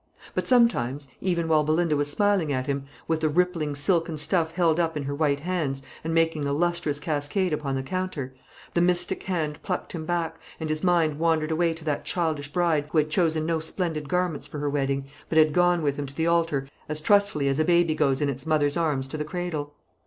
[0.33, 4.79] But sometimes, even while Belinda was smiling at him, with the rippling silken stuff held
[4.79, 8.33] up in her white hands, and making a lustrous cascade upon the counter,
[8.73, 12.87] the mystic hand plucked him back, and his mind wandered away to that childish bride
[12.89, 16.15] who had chosen no splendid garments for her wedding, but had gone with him to
[16.15, 19.75] the altar as trustfully as a baby goes in its mother's arms to the cradle.